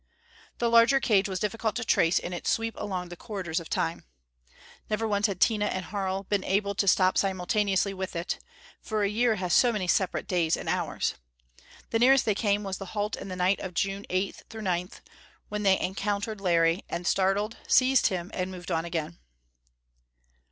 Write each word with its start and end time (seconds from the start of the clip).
The 0.57 0.67
larger 0.67 0.99
cage 0.99 1.29
was 1.29 1.39
difficult 1.39 1.75
to 1.75 1.83
trace 1.85 2.17
in 2.17 2.33
its 2.33 2.49
sweep 2.49 2.73
along 2.75 3.09
the 3.09 3.15
corridors 3.15 3.59
of 3.59 3.69
Time. 3.69 4.03
Never 4.89 5.07
once 5.07 5.27
had 5.27 5.39
Tina 5.39 5.65
and 5.65 5.85
Harl 5.85 6.23
been 6.23 6.43
able 6.43 6.73
to 6.73 6.87
stop 6.87 7.19
simultaneously 7.19 7.93
with 7.93 8.15
it, 8.15 8.39
for 8.81 9.03
a 9.03 9.07
year 9.09 9.35
has 9.35 9.53
so 9.53 9.71
many 9.71 9.87
separate 9.87 10.27
days 10.27 10.57
and 10.57 10.67
hours. 10.67 11.13
The 11.91 11.99
nearest 11.99 12.25
they 12.25 12.33
came 12.33 12.63
was 12.63 12.79
the 12.79 12.87
halt 12.97 13.15
in 13.15 13.27
the 13.27 13.35
night 13.35 13.59
of 13.59 13.75
June 13.75 14.07
8 14.09 14.41
9, 14.51 14.89
when 15.49 15.61
they 15.61 15.79
encountered 15.79 16.41
Larry, 16.41 16.83
and, 16.89 17.05
startled, 17.05 17.57
seized 17.67 18.07
him 18.07 18.31
and 18.33 18.49
moved 18.49 18.71
on 18.71 18.85
again. 18.85 19.19